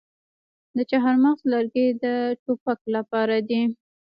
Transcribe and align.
د 0.77 0.79
چهارمغز 0.89 1.41
لرګي 1.53 1.87
د 2.03 2.05
ټوپک 2.43 2.79
لپاره 2.95 3.35
دي. 3.49 3.61